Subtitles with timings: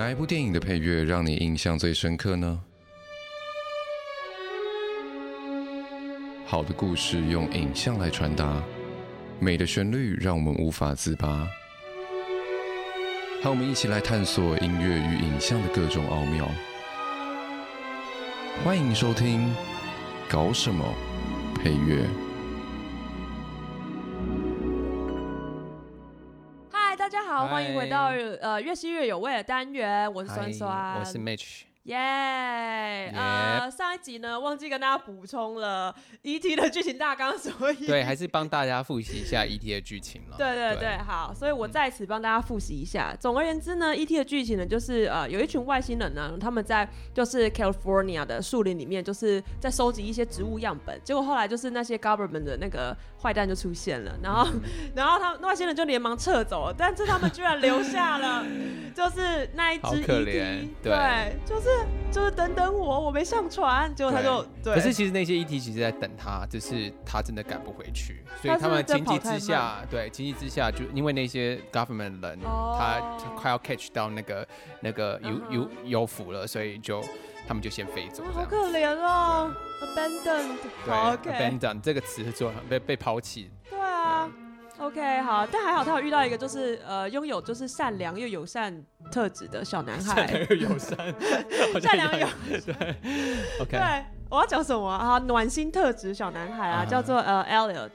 [0.00, 2.58] 哪一部电影的配乐让你印象最深刻呢？
[6.46, 8.62] 好的故事用影像来传达，
[9.38, 11.46] 美的旋律让我们无法自拔。
[13.42, 16.48] 和我们一起来探索音乐与影像的各种奥妙。
[18.64, 19.48] 欢迎收听
[20.30, 20.82] 《搞什么
[21.62, 22.04] 配乐》。
[28.40, 31.62] 呃越吸越有味的单元，我是酸酸，我是 Mitch。
[31.84, 33.16] 耶！Yeah.
[33.16, 36.54] 呃，上一集呢，忘记跟大家补充了 E.T.
[36.54, 39.72] 的剧情大纲，所以对，还是帮大家复习一下 E.T.
[39.72, 40.36] 的剧情了。
[40.36, 43.12] 对对对，对好，所以我在此帮大家复习一下。
[43.12, 44.18] 嗯、总而言之呢，E.T.
[44.18, 54.60] 的剧情呢，就是呃，有一群外星人呢，他们在就是 California 的树林里面，就是在收集一些植物样本，结果后来就是那些 government 的那个坏蛋就出现了，然后、嗯、
[54.94, 58.44] 然后他们外星人就连忙撤走了，但是他们居然留下了，
[58.94, 60.06] 就是那一只 E.T.
[60.06, 61.69] 对，对，就是。
[62.10, 64.74] 就是等等我，我没上船，结果他就对。
[64.74, 73.00] 对可是其实那些 ET 其实在等他，就是他真的赶不回去，所以他们情急之下，对，情急之下就因为那些 government 人，哦、他
[73.36, 74.46] 快要 catch 到那个
[74.80, 77.00] 那个 U U U 服了，所以就
[77.46, 78.24] 他们就先飞走。
[78.32, 80.56] 好可怜哦，abandoned。
[81.22, 83.50] 对，abandoned 这个词是做被被抛弃。
[83.68, 84.28] 对啊。
[84.80, 90.26] OK，好，但还好他有遇到一个就是呃拥有就是善良又友善特质的小男孩。
[90.26, 90.96] 善良又友善，
[91.82, 92.26] 善良又
[92.64, 92.96] 对。
[93.60, 95.18] OK，对，我要讲什么啊？
[95.26, 97.90] 暖心特质小男孩啊，叫做呃 Elliot，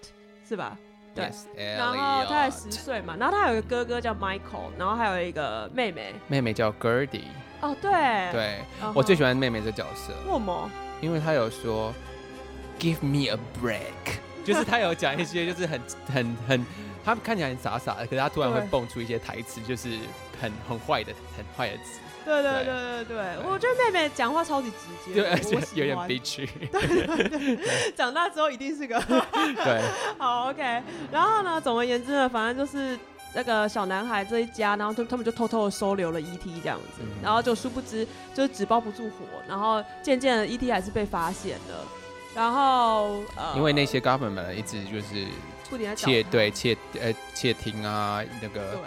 [0.48, 0.78] 是吧？
[1.16, 1.32] 对。
[1.76, 7.24] 然后他才十岁嘛，然后他有一个哥哥叫 Michael，然后还有一个妹妹，妹妹叫 Gertie。
[7.62, 7.92] 哦，对。
[8.32, 8.60] 对，
[8.94, 10.14] 我最喜欢妹妹这角色。
[10.28, 10.70] 为什么？
[11.02, 11.92] 因为他有说
[12.80, 14.20] Give me a break。
[14.46, 16.66] 就是他有讲一些，就是很很很，
[17.04, 19.90] 他看起来很傻傻的，可是他突然会蹦出一些台词，就是
[20.42, 22.00] 很很坏的、很坏的词。
[22.24, 23.18] 对对对对对，
[23.48, 26.50] 我觉得妹妹讲话超级直接，对，而且有点悲剧。
[26.72, 27.60] 对对对，
[27.96, 29.00] 长大之后一定是个
[29.64, 29.82] 对。
[30.18, 30.82] 好，OK。
[31.12, 32.98] 然后呢，总而言之呢，反正就是
[33.36, 41.86] 那个小男孩这一家，然后他他们就偷偷的收留了 ET 这样子，然后就殊不知就是纸包不住火，然后渐渐的 ET 还是被发现了。
[42.36, 45.26] 然后，呃，因为那些 government 一直就是
[45.96, 48.82] 窃对窃呃窃听啊那个，对，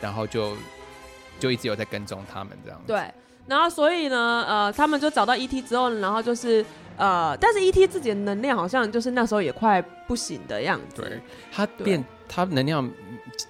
[0.00, 0.54] 然后就
[1.40, 2.86] 就一直有在跟踪他们这样子。
[2.86, 3.02] 对，
[3.46, 6.64] 然后所以呢，呃，他们就找到 ET 之后，然后就是
[6.96, 11.02] 呃，但是 ET 自己的能量好像就是那时候也快不行的样子。
[11.02, 11.20] 对，
[11.50, 12.88] 他变，他能量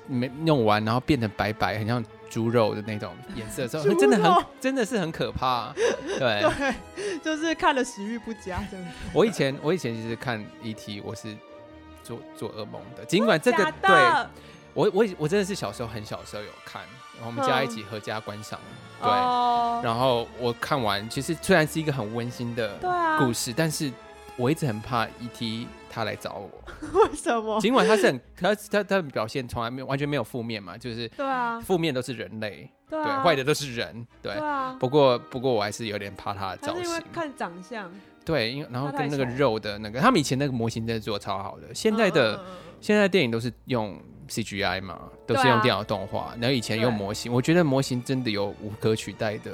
[0.07, 2.03] 没用完，然后变得白白，很像。
[2.33, 5.71] 猪肉的那种颜色，之后肉真的很真的是很可怕，
[6.19, 8.87] 对，对，就是看了食欲不佳这样。
[9.13, 11.03] 我以前我以前其实看 E.T.
[11.05, 11.37] 我是
[12.03, 13.91] 做做噩梦的，尽管这个对
[14.73, 16.81] 我我我真的是小时候很小时候有看，
[17.17, 18.59] 然后我们家一起合家观赏，
[19.03, 22.79] 嗯、对，哦、然后我看完其实虽然是一个很温馨的
[23.19, 23.93] 故事，啊、但是
[24.39, 25.69] 我一直很怕 E.T.
[25.93, 26.51] 他来找我，
[27.05, 27.61] 为什么？
[27.61, 34.33] 尽管他是很他他他的表现从来没有完全没有负面嘛，就是对啊，负面都是人类，对，坏的都是人，对。
[34.33, 34.75] 啊。
[34.81, 37.93] 不过不过我还是有点怕他的造型，因为看长相，
[38.25, 42.43] 对，因为然后跟那个肉的那个，他们以前那个模型真的做超好的，现在的
[42.81, 49.53] 现在电影都是用 CGI 嘛，都是用电脑动画，然后以前用模型，我觉得模型真的有无可取代的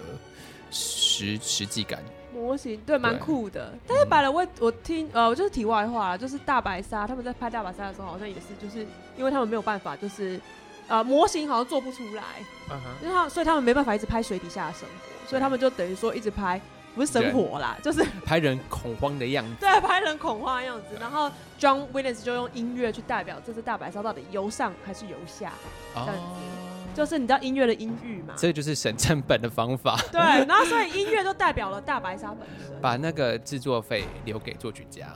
[0.71, 2.01] 实实际感。
[2.39, 3.75] 模型对，蛮酷的。
[3.87, 10.41] 但是摆了我我听呃，我就是题外话，就是大白鲨他们在拍大白鲨的时候，好像也是就是因为他们没有办法，就是
[10.87, 12.23] 呃模型好像做不出来，
[12.71, 16.61] 嗯哼、uh，因为他所以他们没办法一直拍水底下的生活，所以他们就等于说一直拍
[16.95, 20.97] 不是生活啦，就是拍人恐慌的样子，对，拍人恐慌的样子。
[21.01, 25.53] 然后 John Williams 就用音乐去代表这只大白鲨到底游上还是游下
[25.95, 26.68] 这样子。
[26.99, 27.07] Oh.
[27.07, 28.35] 就是你知道音乐的音域嘛？
[28.37, 29.97] 这就是省成本的方法。
[30.11, 32.77] 对，然后所以音乐就代表了大白鲨本身。
[32.81, 35.07] 把那个制作费留给作曲家。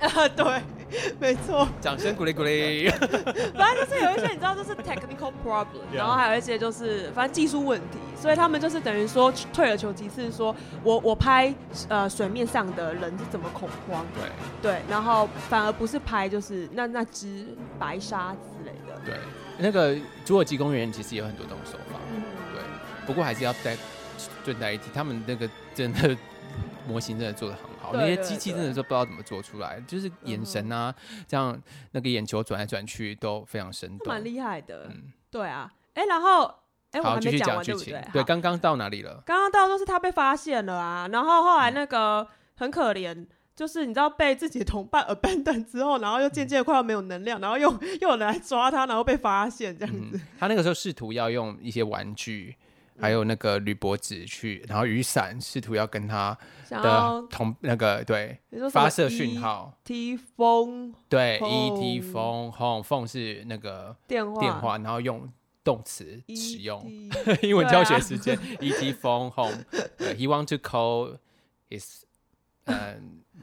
[0.00, 0.62] 啊， 对，
[1.20, 1.68] 没错。
[1.80, 2.88] 掌声鼓励鼓励。
[3.54, 11.54] 反正就是有一些你知道，就是 technical problem，然后还有一些就是反正技术问题，所以他们就是等于说退而求其次，说我我拍
[11.88, 14.04] 呃水面上的人是怎么恐慌，
[14.60, 17.46] 对对，然后反而不是拍就是那那只
[17.78, 19.00] 白鲨之类的。
[19.04, 19.14] 对。
[19.58, 19.94] 那个
[20.24, 22.22] 《侏罗纪公园》其实也有很多这种手法，嗯、
[22.54, 22.62] 对。
[23.06, 23.76] 不过还是要再
[24.44, 26.16] 顺带一提，他们那个真的
[26.86, 31.60] 模型真的做的很好，对对对，那些机器真的是不知道怎么做出来，就是眼神啊，嗯、这样
[31.90, 34.86] 那个眼球转来转去都非常生动，蛮厉害的。
[34.90, 35.70] 嗯，对啊。
[35.94, 36.44] 哎、欸，然后
[36.92, 37.64] 哎，我还没讲完。
[37.64, 38.24] 对不对？
[38.24, 39.22] 刚刚到哪里了？
[39.26, 42.26] 刚刚到都是他被发现了啊，然后后来那个
[42.56, 43.26] 很可怜。
[43.58, 47.68] 嗯就是你知道被自己的同伴 abandon 之后，然后又渐渐快要没有能量，然后又
[48.00, 50.10] 又有人来抓他，然后被发现这样子。
[50.12, 52.54] 嗯、他那个时候试图要用一些玩具，
[53.00, 56.38] 还有那个铝箔纸去，然后雨伞试图要跟他
[56.70, 58.38] 的同那个对
[58.70, 65.28] 发射讯号，，T 风对 E T phone home phone 是那个电话电话，然后用
[65.64, 66.80] 动词使用。
[67.42, 69.64] 英文教学时间，E T phone home，
[69.96, 71.18] 对，He want to call
[71.68, 72.02] his
[72.64, 72.96] 呃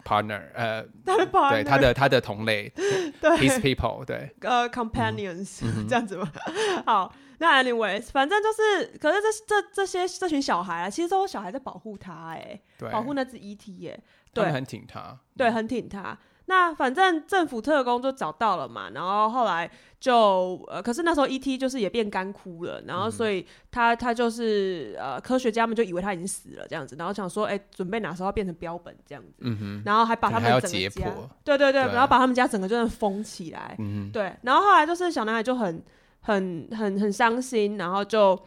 [0.05, 2.69] partner，呃，他的 partner 对他的他的同类
[3.19, 5.87] 对，his people，对，呃 companions、嗯。
[5.87, 6.31] 这样子吗？
[6.85, 14.03] 好，那 anyways，反正就是，可是这这这些这群小孩啊，其实都有小孩在保护他、欸，哎，保护那只 ET 耶、欸，
[14.33, 14.51] 对。
[14.51, 16.17] 很挺他，对，很挺他。
[16.47, 19.69] 那反正政府特工就找到了嘛，然后后来
[19.99, 21.57] 就呃，可是那时候 E.T.
[21.57, 29.43] 就是也变干枯了，然后所以他他就是呃，科学家们就以为他已经死了这样子，然后想说，哎、欸，准备哪时候变成标本这样子，
[29.83, 31.11] 然后还把他们整个家，
[31.43, 33.75] 对对对，对然后把他们家整个就是封起来，
[34.13, 35.83] 对，然后后来就是小男孩就很
[36.21, 38.39] 很很很伤心，然后就。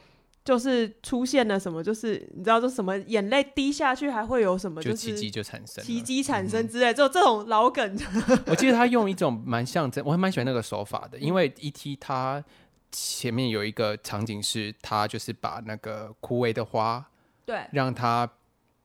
[0.49, 7.99] 就是出现了什么，就是你知道，就什么眼泪滴下去，还会有什么，就奇迹就产生，奇迹产生之类，就这种老梗。
[8.49, 11.97] 我记得他用一种蛮象征，我还蛮喜欢那个手法的，因为 E.T.
[11.97, 12.43] 他
[12.91, 17.07] 前面有一个场景是，他就是把那个枯萎的花，
[17.45, 18.27] 对，让它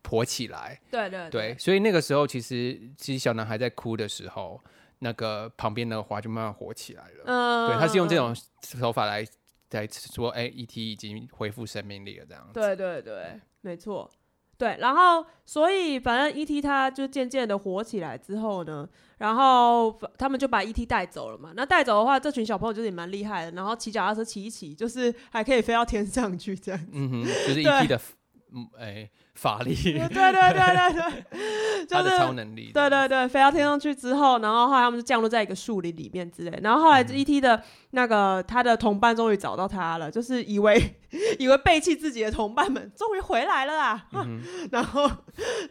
[0.05, 4.59] 活起来，对对对，所以那个时候其实其实小男孩在哭的时候，
[4.99, 7.23] 那个旁边的花就慢慢活起来了。
[7.23, 9.25] 嗯，对，他是用这种手法来。
[9.73, 10.91] 在说，哎、欸、，E.T.
[10.91, 12.53] 已经恢复生命力了，这样子。
[12.53, 14.09] 对对对，没错。
[14.55, 16.61] 对，然后所以反正 E.T.
[16.61, 18.87] 他就渐渐的火起来之后呢，
[19.17, 20.85] 然后他们就把 E.T.
[20.85, 21.51] 带走了嘛。
[21.55, 26.91] 那带走的话，这群小朋友就是也蛮厉害的，然后骑脚踏车骑一骑，就是还可以飞到天上去这样子。
[26.93, 27.87] 嗯哼，就是 E.T.
[27.87, 27.99] 的，
[28.53, 29.11] 嗯，哎、欸。
[29.35, 37.41] 法力， 对对对对对，就是超能力，对对对，飞到天上去之后，然后后来他们就降落在一个树林里面之类，然后后来 E.T.
[37.41, 37.59] 的
[37.89, 40.79] 那个他的同伴终于找到他了，就是以为
[41.39, 44.39] 以为背弃自己的同伴们终于回来了啦，嗯、
[44.71, 45.09] 然后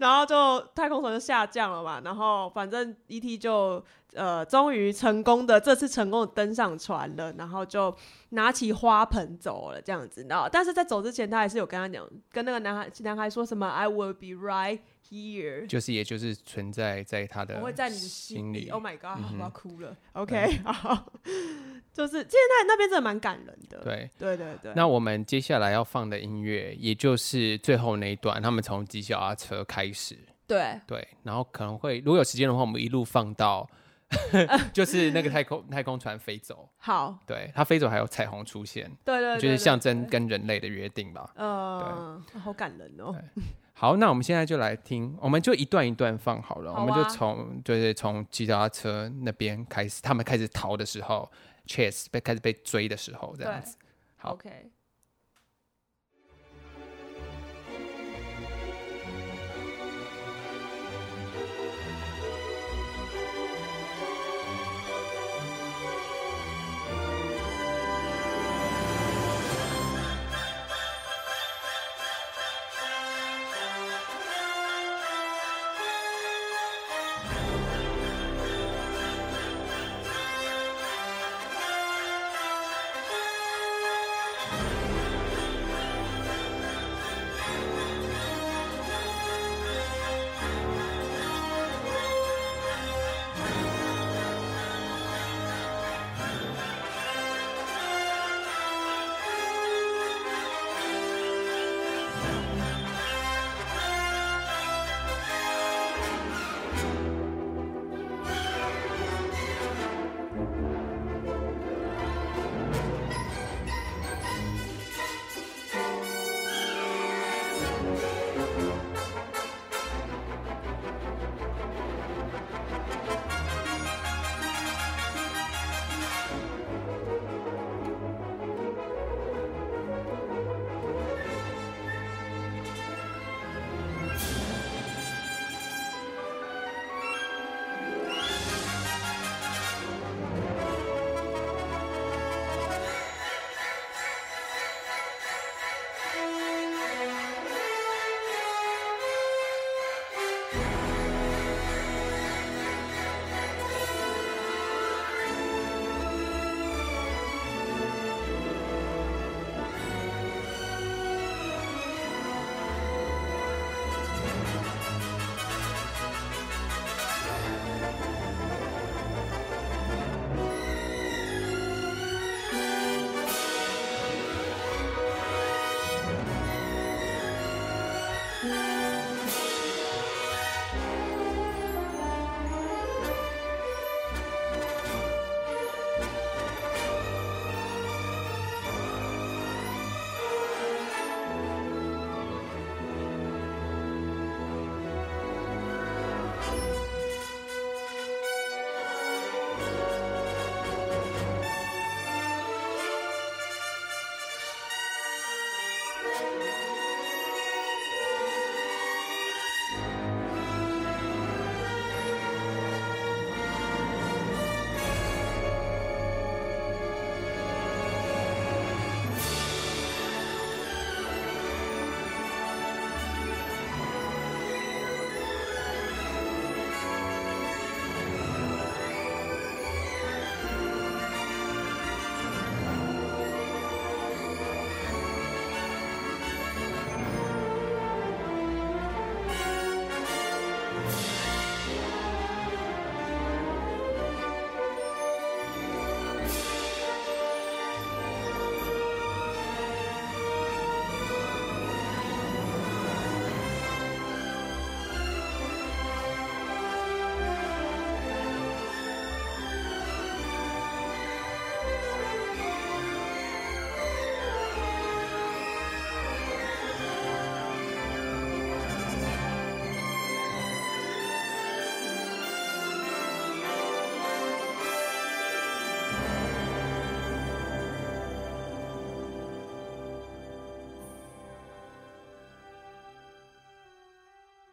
[0.01, 3.39] 然后就太空船就下降了嘛，然后反正 E.T.
[3.39, 3.83] 就。
[4.15, 7.95] 呃，终于成功的，这次成功的登上船了，然后就
[8.31, 10.27] 拿起花盆走了，这样子。
[10.29, 18.69] 然后，但是在走之前，他还是有跟他讲，跟那个男孩，男孩说什么？I will be right here，就是，也就是存在在他的，我会在你的心里。
[18.69, 19.97] Oh my god，、嗯、我要哭了。
[20.13, 21.07] OK， 好，
[21.95, 23.79] 就是现在那边真的蛮感人的。
[23.83, 24.73] 对，对对对。
[24.77, 30.19] 那我们接下来要放的音乐，也就是最后那一段，他们从吉小阿车开始。
[30.47, 33.67] 对对，然后可能会，如果有时间的话，我们一路放到。
[34.73, 43.15] 就是那个太空太空船飞走，好，对，它飞走还有彩虹出现，对对，就是象征跟人类的约定吧，嗯，对，好感人哦。
[43.75, 51.29] 好，那我们现在就来听，我们就一段一段放好了，我们就从就是从骑脚踏车那边开始，他们开始逃的时候
[51.67, 53.77] ，Chase 被开始被追的时候，这样子，
[54.17, 54.71] 好，OK。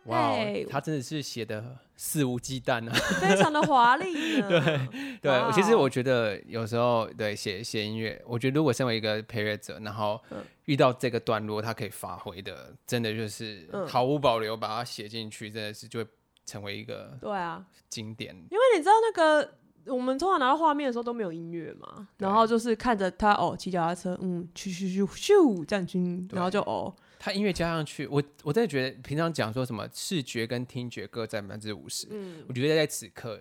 [0.09, 4.41] 哇、wow，他真的是写的肆无忌惮啊， 非常的华丽。
[4.41, 10.19] 对对，wow，其实我觉得有时候对写写音乐，我觉得如果身为一个配乐者，然后
[10.65, 16.09] 遇到这个段落，他可以发挥的，真的就是毫无保留把它写进去，真的是就会
[16.45, 18.35] 成为一个对啊经典。
[18.49, 19.55] 因为你知道那个。
[19.85, 33.37] 我们通常拿到画面的时候都没有音乐嘛，然后就是看着他哦骑脚踏车，嗯，咻咻咻咻这样去，然后就哦，他音乐加上去，我我真的觉得平常讲说什么视觉跟听觉各占百分之五十，嗯，我觉得在此刻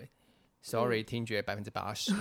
[0.61, 2.13] ，sorry，、嗯、听觉百分之八十，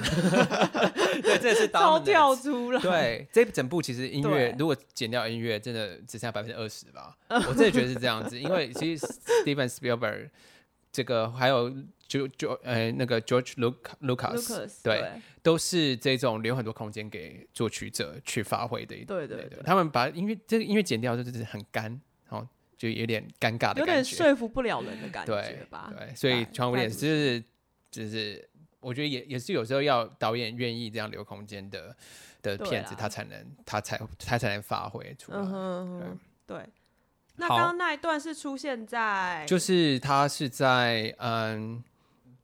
[1.21, 7.17] 对，这是超跳出了，对，这整部其实音乐如果减掉音乐，真的只剩下百分之二十吧，
[7.49, 9.05] 我真的觉得是这样子，因为其实
[9.43, 10.29] Steven Spielberg
[10.91, 11.75] 这个还有。
[12.07, 13.53] 就就呃那个 George
[14.01, 19.03] Lucas，对，对，都是这种留很多空间给作曲者去发挥的一。
[19.03, 21.83] 对对对，他们把音乐这个音乐剪掉就是很干，
[22.29, 22.47] 然后
[22.77, 25.93] 就有点尴尬的感觉，有点说服不了人的感觉吧。
[25.97, 27.43] 对，对所以传五点就是
[27.91, 28.49] 就是
[28.79, 31.93] 我觉得也也是有时候要导演愿意这样留空间的
[32.41, 35.39] 的片子，他才能他才他才能发挥出来。
[35.39, 36.57] 嗯对。
[36.57, 36.69] 对
[37.35, 41.83] 那刚刚那一段是出现在，就是他是在嗯。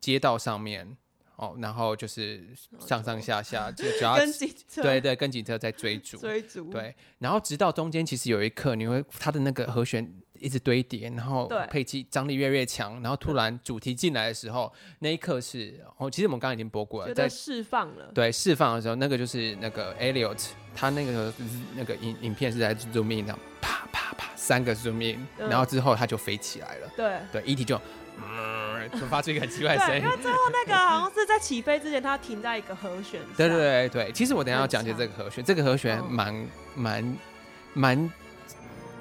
[0.03, 0.97] 街道上面，
[1.37, 2.45] 哦，然后就是
[2.77, 10.05] 上上下下，就主要跟警车，对对，跟警车在追逐， 追逐，对，然后直到中间，其实有一刻，你会他的那个和弦
[10.39, 14.69] 一直堆叠，然后配器张力越来越强，然后突然主题进来的时候，
[14.99, 21.33] 那一刻是，哦，其实我们刚刚已经播过了，在释放了，对，释放的时候，那个就是那个 Elliot，他那个
[21.77, 27.19] 那个影影片是在 zoom in 这样，啪啪啪，三个 zoom in，然后之后他就飞起来了，对。
[27.31, 27.63] 对，E.T.
[27.63, 27.79] 就。
[28.15, 30.01] 嗯，就发出一个很奇怪的声音。
[30.01, 33.21] 因为最后那个好像是在起飞之前，它停在一个和弦。
[33.37, 37.17] 对对对对，其实我等一下要讲解这个和弦，这个和弦蛮蛮
[37.73, 38.11] 蛮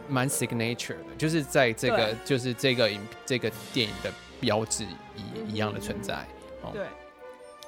[0.09, 4.85] 蛮 signature 的，就是在这个就是这个影这个电影的标志
[5.17, 6.15] 一一样的存在。
[6.62, 6.87] 哦、对，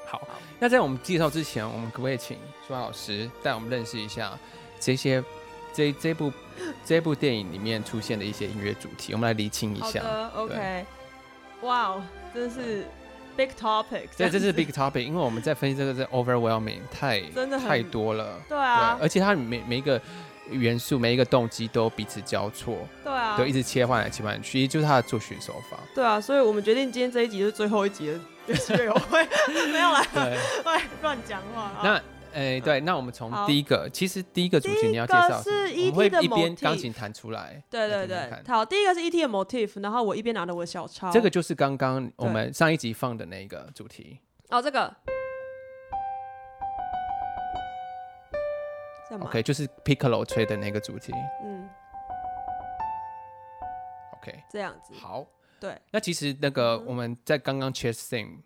[0.06, 0.26] 好，
[0.58, 4.38] 那在我们介绍之前，我们可不可以请舒华老师带我们认识一下
[4.78, 5.22] 这些
[5.72, 6.32] 这这部
[6.84, 9.12] 这部电影里面出现的一些音乐主题？
[9.12, 10.00] 我们来厘清一下。
[10.34, 10.84] OK。
[11.64, 12.02] 哇哦，
[12.34, 12.84] 真是
[13.36, 14.08] big topic！
[14.16, 18.40] 对，这是 big topic，因为我们在分析这个是 overwhelming，太真的太多了。
[18.48, 20.00] 对啊，对，而且它每每一个
[20.50, 22.78] 元素、每一个动机都彼此交错。
[23.02, 25.78] 对啊，就一直切换来切换去，就是它的作曲手法。
[25.94, 28.06] 对啊，所以我们决定今天这一集是最后一集
[28.46, 29.26] 的乐友会，
[29.72, 30.38] 没有来，对，
[31.02, 31.72] 乱讲话。
[31.82, 32.00] 那。
[32.34, 36.10] 哎、欸，对，那我们从第一个，其实第一个主题你要介绍，是 E.T.
[36.10, 37.62] 的 motif，一边钢琴弹出来。
[37.70, 39.22] 对对对，好，第一个是 E.T.
[39.22, 41.12] 的 motif，然后我一边拿着我的小抄。
[41.12, 44.18] 这个就是刚刚我们上一集放的那个主题。
[44.50, 44.92] 哦，这个。
[49.20, 51.12] OK，就是 Piccolo 吹的那个主题。
[51.44, 51.68] 嗯。
[54.18, 54.92] OK，这样子。
[54.94, 55.24] 好。
[55.60, 55.80] 对。
[55.92, 58.38] 那其实那个我们在刚刚 Chase Theme。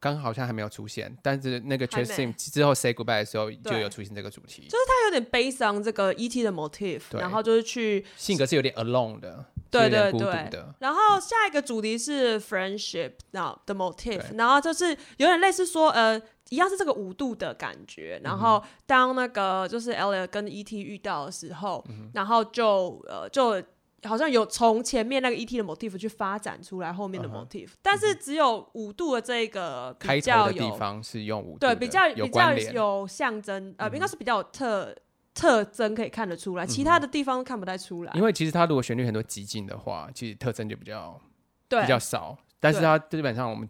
[0.00, 6.42] 刚刚好像还没有出现，但是那个 Theme 之后 Say Goodbye 的时候就有出现这个主题，就是他有点悲伤这个 E.T.
[6.42, 20.80] 的 motif，然后就是去性格是有点 alone 的，对对对，然后下一个主题是 Friendship 的 motif，然后就是有点类似说呃一样是这个五度的感觉，然后当那个就是 Elliot 跟 E.T.
[20.82, 23.62] 遇到的时候，嗯、然后就呃就。
[24.04, 25.58] 好像有从前面那个 E.T.
[25.58, 27.72] 的 motif 去发展出来后面的 motif，、uh.
[27.82, 34.94] 但是只有五度的这个比较有开头的地方是用五度，对，比较比较有象征，呃，应该是比较有特
[35.34, 38.12] 特征可以看得出来，其他的地方看不太出来。
[38.14, 41.20] 因为其实它如果旋律很多极进的话，其实特征就比较
[41.68, 43.68] 比较少，但是它基本上我们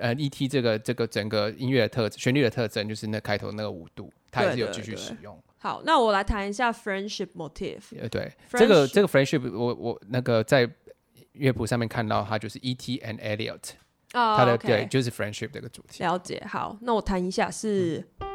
[0.00, 0.46] 呃 E.T.
[0.46, 5.36] 这个这个整个音乐的特旋律的特征就是那开头那个五度，它还是有继续使用。
[5.64, 7.98] 好，那我来谈一下 friendship motif。
[7.98, 10.70] 呃，对，这个这个 friendship，我我那个在
[11.32, 12.98] 乐谱上面看到，它就是 E.T.
[12.98, 13.70] and Elliot，
[14.12, 14.66] 哦，它的、okay.
[14.66, 16.04] 对就是 friendship 这个主题。
[16.04, 18.26] 了解，好，那我谈一下是、嗯、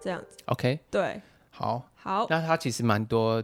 [0.00, 0.36] 这样子。
[0.46, 3.40] OK，对，好，好，那他其实蛮多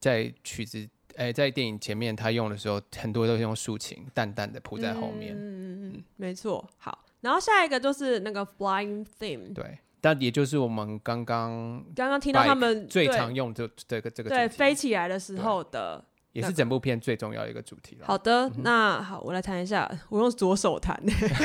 [0.00, 0.88] 在曲子。
[1.16, 5.34] 哎、欸，在电影前面他用的时候，很多都是用竖琴，淡淡的铺在后面。
[5.34, 6.66] 嗯嗯嗯，没错。
[6.78, 9.54] 好，然后下一个就是那个 Flying Theme。
[9.54, 18.06] 对，但也就是我们刚刚刚刚听到他们最常用这这个这个对飞起来的时候的，也是整部片最重要的一个主题了。
[18.06, 21.00] 好的，嗯、那好，我来弹一下，我用左手弹，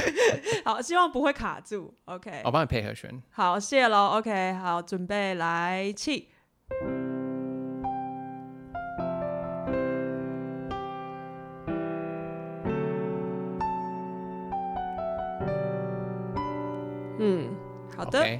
[0.65, 1.93] 好，希望不会卡住。
[2.05, 3.21] OK，我帮你配合弦。
[3.31, 4.17] 好，谢喽。
[4.17, 6.29] OK，好，准备来气。
[18.09, 18.39] 的，okay,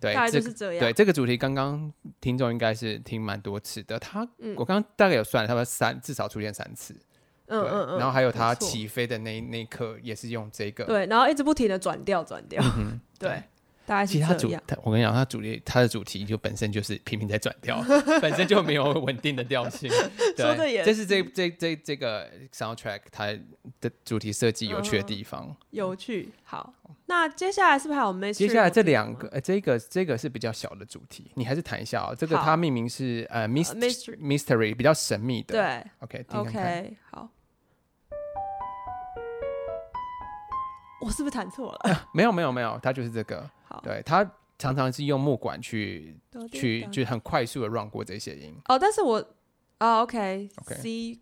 [0.00, 0.80] 对，大概就是这样。
[0.80, 3.98] 对，这个主题刚刚听众应该是听蛮多次的。
[3.98, 6.94] 他，嗯、我刚刚大概有算，他们三至少出现三次。
[7.46, 7.98] 嗯嗯嗯。
[7.98, 10.84] 然后还有他起飞的那那一刻也是用这个。
[10.84, 12.62] 对，然后一直不停的转调转调。
[12.78, 13.42] 嗯、对。
[14.06, 17.80] 其实他主，我跟你讲，他主题，他的主题就本身就是频频在转调，
[18.20, 19.88] 本身就没有稳定的调性。
[20.36, 23.26] 对，说的也是，这是这这这这个 soundtrack 它
[23.80, 25.46] 的主题设计有趣的地方。
[25.48, 26.30] 嗯、有趣。
[26.42, 26.74] 好，
[27.06, 28.32] 那接下来是不是还有 mystery？
[28.34, 32.14] 接下来这两个，呃，这个这个是比较小的主题，你还是谈一下哦。
[32.16, 35.54] 这个它命名是呃 mystery mystery 比较神秘的。
[35.54, 37.28] 对，OK 看看 OK 好。
[40.98, 41.78] 我是不是弹错了？
[41.92, 43.48] 啊、没有没有没有，它就是这个。
[43.82, 46.16] 对，他常常是用木管去
[46.50, 48.54] 去，就很快速的 run 过这些音。
[48.66, 49.22] 哦，但是我
[49.78, 51.20] 啊，OK，C，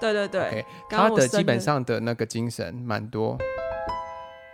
[0.00, 3.36] 对对对，他的基本上的那个精神蛮多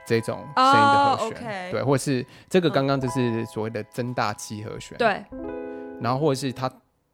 [0.07, 5.25] 这种声音的和弦，对，或是这个刚刚就是所谓的增大器和弦，对，
[6.01, 6.73] 然后或者是他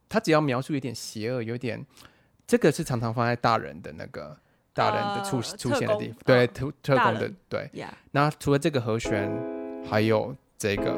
[0.08, 1.84] 他只要描述一点邪恶，有点
[2.46, 4.38] 这个是常常放在大人的那个。
[4.78, 7.68] 大人的出出现的地方，对特特工的对。
[8.12, 9.28] 那除了这个和弦，
[9.90, 10.92] 还有这个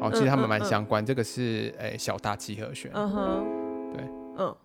[0.00, 1.04] 哦，其实他们蛮相关。
[1.04, 3.44] 这个是诶小大气和弦，嗯哼，
[3.92, 4.04] 对，
[4.38, 4.56] 嗯，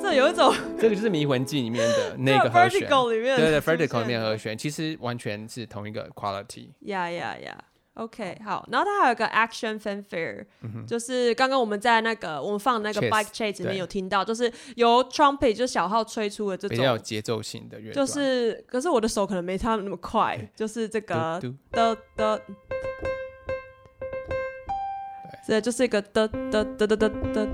[0.00, 6.68] 这有一种，这个就是《迷魂记》里面的 那个和弦，对对，Vertical 里面和弦，其实完全是同一个 quality。
[6.80, 7.64] 呀呀呀
[7.98, 22.40] ！OK，好，然后它还有一个 action fanfare，、嗯、就是刚刚我们在那个我们放那个 bike chase 里面有听到，就是由 trumpet 就是小号吹出的这种比较有节奏性的乐，就是可是我的手可能没他们那么快，就是这个的的，
[25.48, 27.48] 对，就是一个的的的的的的，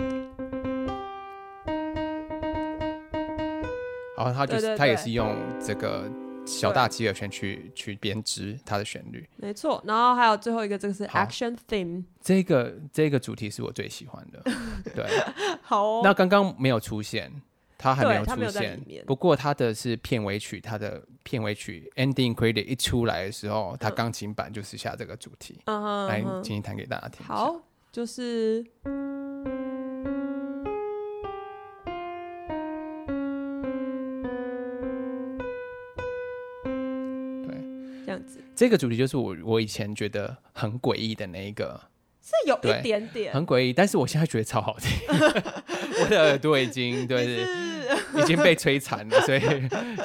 [4.19, 6.05] 然后他就是他也是用这个。
[6.47, 9.83] 小大气和弦去去编织它的旋律，没错。
[9.87, 14.43] 然后还有最后一个，这个是 action theme，这个这个主题是我最喜欢的。
[14.95, 15.07] 对，
[15.63, 16.01] 好哦。
[16.05, 17.33] 那刚刚没有出现，
[17.79, 18.81] 它还没有出现。
[19.07, 25.61] 不过它的是片尾曲，它的片尾曲 ending credit 一出来的时候，它钢琴版就是下这个主题。
[25.65, 27.27] 嗯哼，来，请你弹给大家听。
[27.27, 28.65] 好，就是。
[38.55, 41.81] 这个主题就是我我以前觉得很诡异的那一个，
[42.23, 43.33] 是有一点点。
[43.35, 44.91] 很诡异，但是我现在觉得超好听，
[46.03, 47.47] 我的耳朵已经对是
[48.19, 49.41] 已经被摧残了，所以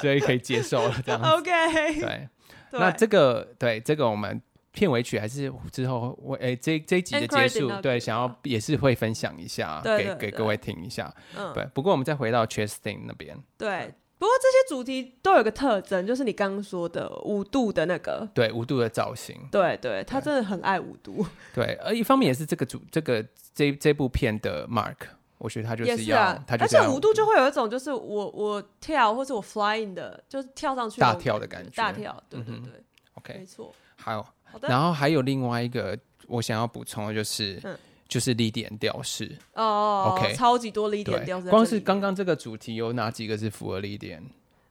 [0.00, 1.28] 所以可以接受了这样子。
[1.30, 2.28] OK，对，
[2.72, 4.40] 那这个对这个我们
[4.72, 11.12] 片尾曲还是之后我哎这这一集的结束，对，想要也是会分享一下给给各位听一下，
[11.54, 11.64] 对。
[11.72, 13.94] 不过我们再回到 Chastain 那边，对。
[14.20, 21.24] 不过这些主题都有个特征，就是你刚刚说的五度的那个，对五度的造型，对对，他真的很爱五度。
[21.54, 24.96] 对，而一方面也是这个主这个这这部片的 mark，
[25.38, 33.74] 我觉得他就是要，啊、他就是而且五度就会有一种就是我我跳或者我 flying 的，就是跳上去大跳的感觉，大跳，对对对、嗯、，OK，没错。
[33.96, 34.26] 还有
[34.60, 37.58] 然后还有另外一个我想要补充的就是。
[37.64, 37.74] 嗯
[38.10, 41.48] 就是立点调式哦，OK，超级多立点调式。
[41.48, 44.20] 光是刚刚这个主题有哪几个是符合立点？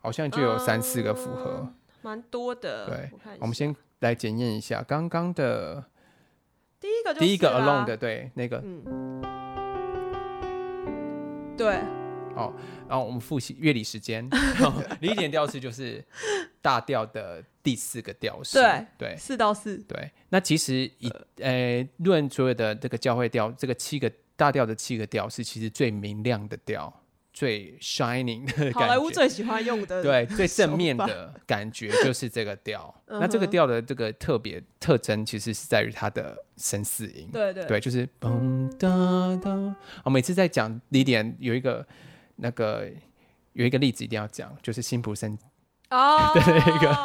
[0.01, 2.85] 好像就有三四个符合，蛮多的。
[2.87, 5.85] 对，我们先来检验一下刚刚的
[6.79, 8.61] 第一个，第一个 alone 的，对，那个，
[11.57, 11.98] 对。
[12.39, 12.53] 哦，
[12.87, 14.27] 然后我们复习乐理时间，
[15.01, 16.03] 理点调式就是
[16.61, 20.11] 大调的第四个调式，对对，四到四，对。
[20.29, 26.93] 那其实以呃论所有的这个教会调，这个七个大调的七个调是其实最明亮的调，
[27.33, 28.79] 最 shining 的感觉。
[28.79, 32.93] 好莱坞最喜欢用的，对，最正面的感觉就是这个调。
[33.07, 39.75] 那这个调的这个特别特征，其实是在于它的声四音，对对对，就是嘣哒哒。
[40.03, 41.85] 我每次在讲李点有一个。
[42.41, 42.89] 那个
[43.53, 45.37] 有一个例子一定要讲，就是辛普森
[45.89, 46.95] 哦 的那个，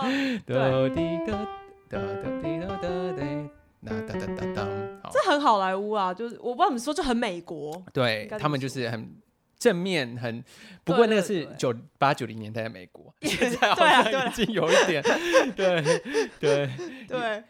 [5.10, 7.82] 这很好莱坞啊，就是我不知道怎么说，就很美国。
[7.92, 9.16] 对，他们就是很
[9.58, 10.42] 正面，很
[10.84, 15.02] 不过那个是九八九零年代的美国，现在好像已经有一点，
[15.56, 15.82] 对
[16.40, 16.70] 对
[17.08, 17.44] 对。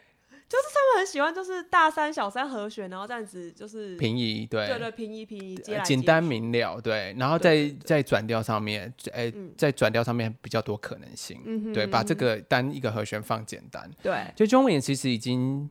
[0.47, 4.67] 就是他们很喜欢，就是大三小三和弦，然后这样子就是平移，对。
[4.67, 15.67] 对对，平移平移，简单明了，对，然后在在转调上面，哎，在转调上面比较多可能性，对，把这个单一个和弦放简单，对，就中文其实已经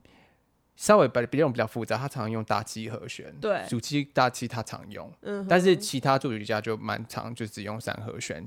[0.74, 8.44] 稍微把比较比较复杂，他常用大七和弦，对，主七大七他常用，嗯，但是其他作曲家就蛮常就只用三和弦，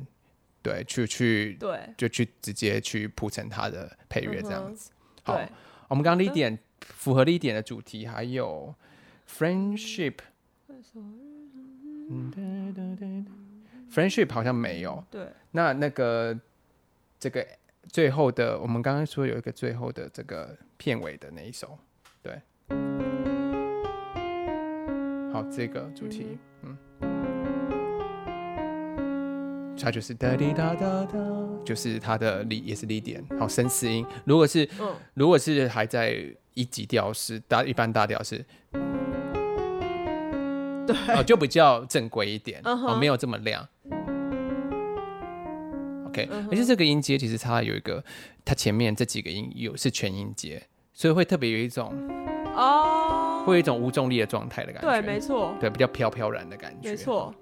[0.62, 4.92] 对，去去，对，就去直接去铺成他的配乐这样子，
[5.24, 5.40] 好。
[5.88, 8.76] 我们刚刚 Lydian 符合 Lydian 的主题，还有
[9.28, 10.16] friendship。
[13.90, 15.04] friendship 好像没有。
[15.10, 15.28] 对。
[15.52, 16.38] 那那个
[17.20, 17.48] 这个
[17.88, 21.78] 最后的，我们刚刚说有一个最后的这个片尾的那一首，
[22.22, 22.42] 对。
[25.32, 26.38] 好，这个主题，
[29.80, 31.18] 它就是哒滴哒哒哒，
[31.64, 34.06] 就是它的里也是 Lydian，好，升四音。
[34.26, 36.18] 如果是，嗯、如果是还在
[36.56, 38.44] 一级调是大一般大调是，
[40.86, 43.66] 对，哦，就比较正规一点，嗯、哦，没有这么亮。
[46.08, 48.04] OK，、嗯、而且这个音阶其实它有一个，
[48.44, 50.62] 它前面这几个音有是全音阶，
[50.94, 51.94] 所以会特别有一种
[52.56, 53.44] 哦。
[53.46, 57.34] 会有一种无重力的状态的感觉，对，没错，对，比较飘飘然的感觉，没错。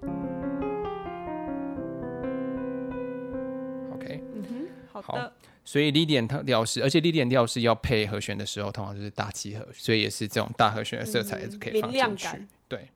[5.02, 5.32] 好
[5.64, 12.28] 所以 Lydian 调式，而且 Lydian 调式要配和弦的时候，通常就是大七和，所以也是这种大和弦的色彩也是可以放进去。
[12.36, 12.88] 嗯、对，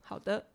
[0.00, 0.46] 好的，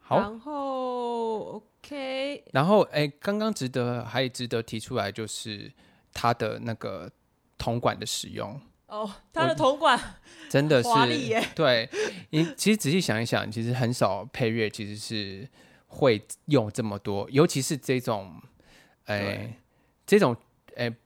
[0.00, 0.18] 好。
[0.18, 5.70] 然后 OK，然后哎，刚刚值得还值得提出来就是
[6.14, 7.10] 它的那个
[7.58, 8.58] 铜管的使用。
[8.86, 10.00] 哦，它的铜管
[10.48, 11.44] 真的是华丽耶！
[11.54, 11.90] 对，
[12.30, 15.46] 你其实仔细想一想，其实很少配乐其实是
[15.88, 18.40] 会用这么多，尤其是这种，
[19.06, 19.58] 哎、欸，
[20.06, 20.36] 这种
[20.76, 20.96] 诶、欸、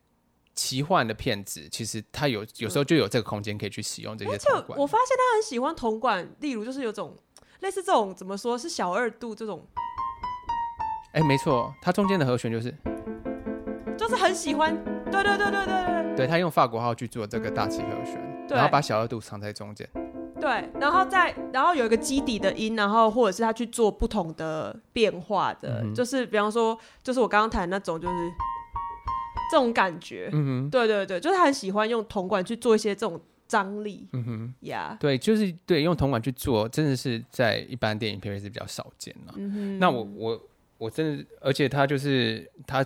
[0.53, 4.79] 奇幻的片子，其实它有有时候就有这个空间可以去使用这些铜管。
[4.79, 7.17] 我发现他很喜欢铜管，例如就是有种
[7.61, 9.65] 类似这种怎么说是小二度这种，
[11.13, 12.73] 哎、欸，没错，它中间的和弦就是
[13.97, 14.75] 就是很喜欢，
[15.11, 16.15] 对对对对对对。
[16.15, 19.87] 对，他用法国号去做这个大七和弦，然后把小二度藏在中间。
[20.39, 28.13] 对，然后再然后有一个基底的音，然后或者是他去做不同的变化的，嗯、就是比方说，就是我刚刚弹那种，就是
[29.51, 30.29] 这种感觉。
[30.31, 34.07] 嗯哼，对对对，就是他很喜欢用铜管去做一些这种张力。
[34.13, 39.33] 嗯哼，呀、对，就是对，用铜管去做，真的是在一般电影配乐是比较少见了。
[39.35, 40.41] 嗯哼，那我我
[40.77, 42.83] 我真的，而且他就是他。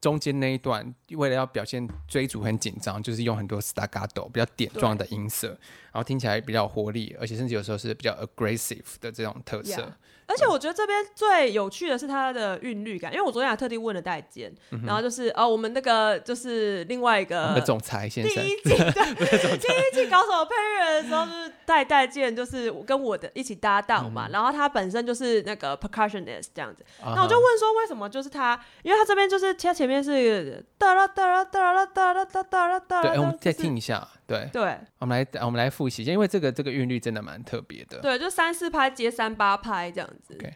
[0.00, 9.92] 中间那一段，为了要表现追逐很紧张，就是用很多 staccato 比较点状的音色，然后听起来比较活力，而且甚至有时候是比较 aggressive 的这种特色。
[10.30, 27.24] 而且我觉得这边最有趣的是它的韵律感，因为我昨天还特地问了戴健，嗯、然后就是哦，我们那个就是另外一个我们的总裁先生，第一季 对，第一季搞什么配乐的时候，就是戴戴健就是跟我的一起搭档嘛、嗯，然后他本身就是那个 percussionist 这样子，那、uh-huh.
[27.24, 34.08] 我就问说为什么就是他，因为他这边就是他前面是哒啦哒啦哒啦哒啦哒啦哒啦，对，我们再听一下。
[34.30, 37.98] 对对，我们来我们来复习一下，因为这个这个韵律真的蛮特别的。
[37.98, 40.34] 对，就三四拍接三八拍这样子。
[40.34, 40.54] Okay.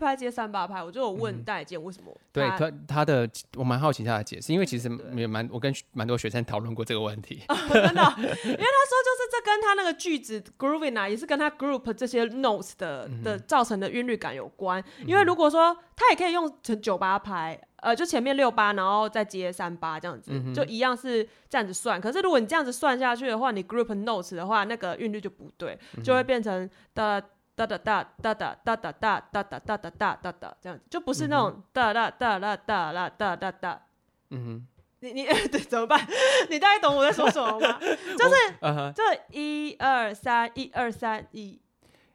[0.00, 2.20] 拍接三八拍，我就有问戴建为什么、嗯。
[2.32, 7.42] 对他他的，我蛮好奇他的解释，因为其实也蛮，我跟蛮多学生讨论过这个问题。
[7.46, 14.82] 真的，因为他说就是这跟他那个句子 grooving 啊，也是跟他 group 这些 notes 的的造成的韵律感有关。
[15.04, 22.00] 因为如果说他也可以用成九八拍，呃，就前面六八，然后再接三八这样子、嗯，就一样是这样子算。
[22.00, 27.22] 可是如果你这样子算下去的话，你 group notes 的话，那个韵律就不对，就会变成的。
[27.66, 33.82] 哒哒哒哒哒哒哒哒哒哒哒哒哒哒这样子，就不是那种哒哒哒哒哒哒哒哒哒。
[34.30, 34.66] 嗯哼，
[35.00, 36.06] 你你对怎么办？
[36.48, 37.78] 你大概懂我在说什么吗？
[37.80, 41.60] 就是，就一二三一二三一。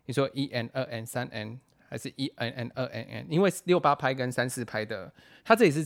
[0.05, 3.27] 你说一 n 二 n 三 n 还是一 n n 二 n n？
[3.29, 5.11] 因为六八拍跟三四拍的，
[5.43, 5.85] 它这里是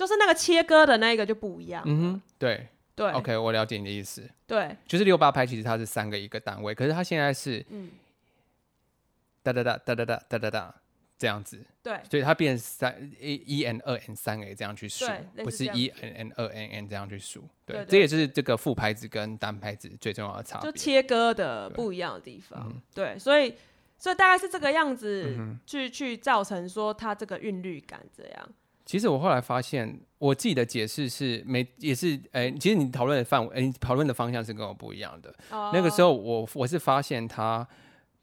[0.00, 1.82] 就是那个切割的那个就不一样。
[1.84, 2.66] 嗯哼，对。
[2.92, 4.28] 对，OK，我了解你的意思。
[4.46, 7.90] 对，就是六八拍，其实它是三个一个单位，可是它现在是嗯，
[9.42, 10.74] 哒哒哒哒哒哒哒哒哒
[11.16, 17.42] 这样子，对，所以它变三一一 n 二 n 三 a 这样去数，不是一类似这样 n n 二 n n 这样去数。
[17.64, 20.70] 对，这也是这个副拍子跟单拍子最重要的差别。
[20.70, 22.70] 就切割的不一样的地方。
[22.92, 23.54] 对，所以
[23.96, 28.48] 所以大概是这个样子去去造成说它这个韵律感这样。
[28.90, 35.32] 其实我后来发现，我自己的解释是没也是哎，其实你讨论的范围，哎，讨论的方向是跟我不一样的。
[35.50, 37.64] 哦、那个时候我我是发现他，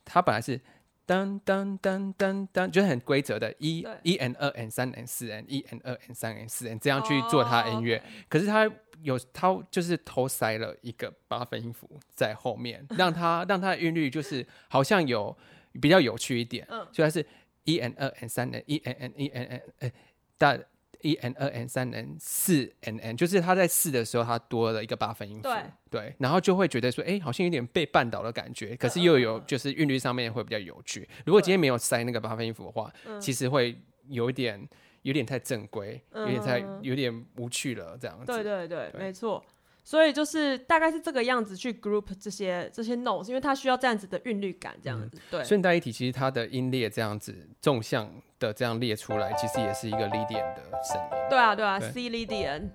[0.03, 0.59] 他本来是。
[1.07, 6.77] 噔噔噔噔噔，就是很规则的，一一 n 二 n 三 n 四 n 一 n 二 n 三 n 四 n
[6.79, 7.95] 这样去做他的音乐。
[7.95, 8.05] Oh.
[8.27, 8.69] 可是他
[9.03, 15.33] 有他就是偷塞了一个八分音符在后面，让他让他的韵律就是好像有
[15.81, 16.67] 比较有趣一点。
[16.69, 17.25] 嗯，所以它是
[17.63, 19.93] 一 n 二 n 三 n 一 n n 一 n n 哎，
[20.37, 20.57] 大。
[21.01, 31.07] 一 n 二 n 三 n 四 n n，就是他在四的时候，他多了一个八分音符，对，对，然后就会觉得说，哎、欸，好像有点被绊倒的感觉，可是又有就是韵律上面会比较有趣。
[31.23, 34.67] 如果今天没有塞那个八分音符的话，其实会有一点
[35.03, 38.25] 有点太正规，有点太有点无趣了，这样子。
[38.25, 39.45] 对对对，对没错。
[39.87, 45.15] 所以就是大概是这个样子去 group 这些这些 notes，因为它需要这样子的韵律感，这样子。
[45.15, 45.43] 嗯、对。
[45.45, 51.29] 顺带一提，其实它的音列这样子纵向的这样列出来，其实也是一个 Lydian 的声音。
[51.29, 52.71] 对啊，对啊对，C Lydian。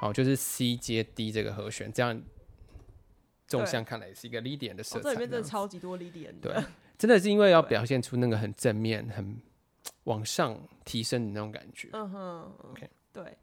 [0.00, 2.18] 好，就是 C 接 D 这个和弦，这样
[3.46, 5.02] 纵向看来也是一个 Lydian 的色彩。
[5.02, 6.40] 这里面真的超级多 Lydian。
[6.40, 6.54] 对，
[6.96, 9.38] 真的是因为要表现出那个很正面、很
[10.04, 11.90] 往上提升的那种感觉。
[11.92, 12.52] 嗯哼。
[12.70, 12.88] OK。
[13.12, 13.36] 对，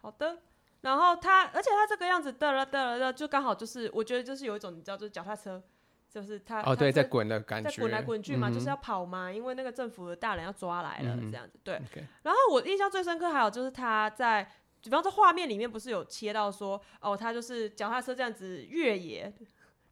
[0.00, 0.38] 好的。
[0.84, 5.62] 然后他，而且他这个样子嘚了嘚了嘚，就刚好就是，我觉得就是有一种你知道，就是脚踏车，
[6.10, 11.58] 就是他哦，对，在滚的感觉，在滚来滚去嘛，嗯、就是要跑嘛，因为那个政府的大人要抓来了，嗯、这样子。
[11.64, 11.80] 对。
[12.22, 14.46] 然后我印象最深刻还有就是他在，
[14.82, 19.32] 比方说画面里面不是有切到说，哦，他就是脚踏车这样子越野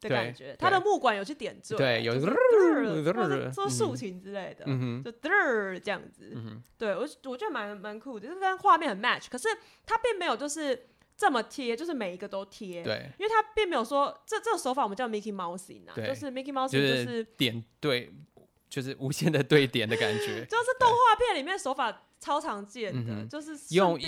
[0.09, 2.19] 的感觉，他的木管有去点缀，对，有
[3.51, 5.11] 做竖琴之类的，嗯、就
[5.79, 9.47] 这样子，嗯、对我我觉得蛮蛮酷的，就是跟画面很 match，可是
[9.85, 18.13] 他并没有就是这么贴，就是每一个都贴，对，因为他并没有说这这个手法我们叫 Mickey Mousing 啊，就是 Mickey 是、就是、点对，
[18.69, 22.03] 就是无限的对点的感觉， 就是动画片里面手法。
[22.23, 23.99] 超常见的，就是用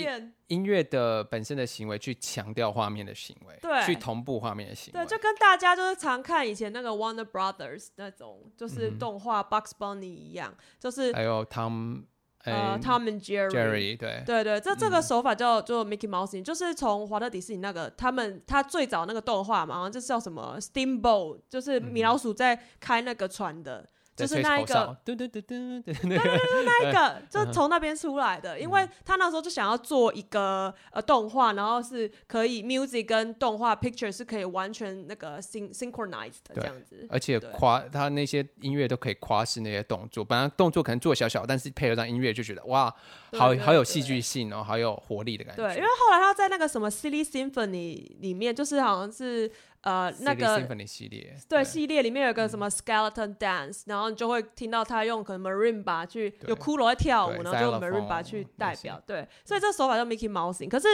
[0.46, 12.04] 音乐的本身的行为去强调画面的行为，对，去同步画面的行为，对，就跟大家就是常看以前那个 Warner Brothers 那种就是动画 Bugs Bunny 一样，就是还有 Tom
[12.44, 14.22] 呃 Tom and Jerry，对。
[14.24, 23.86] 对对，这这个手法叫做 Mickey Mouse，就是从华特迪士尼那个他们他最早那个动画嘛，好像就是叫什么 Steamboat，就是米老鼠在开那个船的。
[24.16, 26.18] 就是那一个，对对对对对对对。
[26.18, 42.94] 对，那一个就从那边出来的，因为他那时候就想要做一个呃动画，然后是可以 music 跟动画 picture 是可以完全那个 syn synchronized 的这样子，而且夸他那些音乐都可以夸是那些动作，本来动作可能做小小，但是配合上音乐就觉得哇，
[43.38, 45.62] 好好有戏剧性哦，好有活力的感觉。
[45.62, 49.50] 对，因为后来他在那个什么 Silly Symphony 里面，就是好像是。
[49.82, 60.68] 呃，那个系列对系列里面有个什么 skeleton dance，然后你就会听到他用可能 marimba 去有骷髅在跳舞，然后就 marimba 去代表，对，所以这手法叫 Mickey Mousing。
[60.68, 60.88] 可是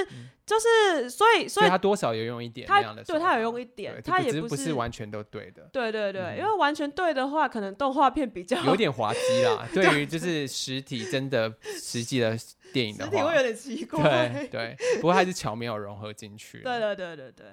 [0.44, 5.62] 就是所以所以他多少有用一点，他对他有用一点，他也不是完全都对的。
[5.72, 9.66] 对对对，因为完全对的话，可能动画片比较有点滑稽啦。
[9.72, 11.50] 对于就是实体真的
[11.80, 12.31] 实际的
[12.72, 14.28] 电影的话，会有点奇怪。
[14.28, 16.60] 对对，不过还是巧妙融合进去。
[16.60, 17.46] 对对对对对。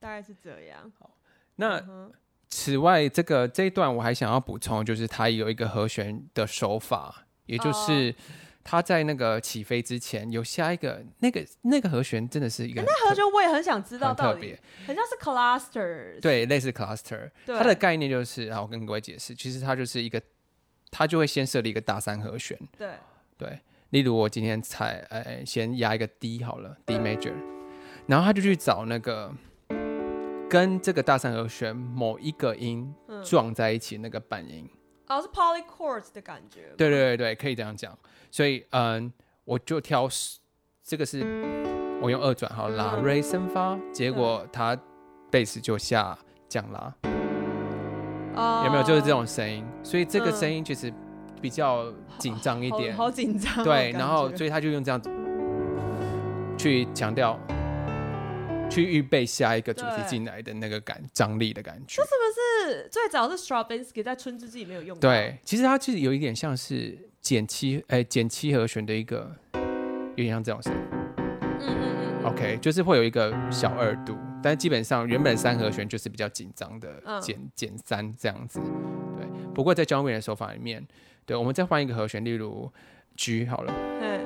[0.00, 0.92] 大概是这样。
[0.98, 1.16] 好，
[1.56, 1.82] 那
[2.50, 8.14] 此外，这个这一段我还想要补充，就是它有一个和弦的手法，也就是
[8.62, 20.20] 它在那个起飞之前有下一个那个那个和弦，真的是一个、欸、那和弦我也很想知道到底，特别，很像是 cluster，对，类似 cluster，它的概念就是，然后我跟各位解释，其实它就是一个，
[20.90, 22.90] 它就会先设立一个大三和弦，对。
[23.36, 23.58] 对，
[23.94, 27.32] 例如我今天踩，哎，先压一个 D 好了，D major，
[28.08, 29.32] 然后他就去找那个。
[30.50, 32.92] 跟这个大三和弦某一个音
[33.24, 34.68] 撞在一起，那个半音，
[35.08, 36.72] 哦，是 polychords 的感觉。
[36.76, 37.96] 对对对对，可以这样讲。
[38.30, 39.12] 所以，嗯，
[39.44, 40.08] 我就挑
[40.84, 41.22] 这个是，
[42.00, 44.76] 我用二转号拉瑞升发，结果他
[45.30, 46.16] 贝斯就下
[46.48, 46.94] 降拉，
[48.64, 48.82] 有没有？
[48.82, 49.64] 就是这种声音。
[49.82, 50.92] 所以这个声音其实
[51.44, 53.62] 比较紧张一点，好紧张。
[53.62, 55.10] 对，然后所以他就用这样子
[56.56, 57.38] 去强调。
[58.70, 64.98] 去预备下一个主题进来的那个感张力的感觉，这是不是最早是 Stravinsky 在《春之祭》里面有用？
[64.98, 70.78] 对，其实它其实有一点像是减七，哎、欸，减七和弦的一个，有点像这种声音。
[71.60, 78.58] 嗯嗯嗯，OK，就是会有一个小二度，但基本上原本三和弦就是比较紧张的减减三这样子，
[79.16, 79.26] 对。
[79.54, 80.84] 不过在 John Williams 的手法里面，
[81.26, 82.70] 对，我们再换一个和弦，例如
[83.16, 84.20] G 好了，嗯，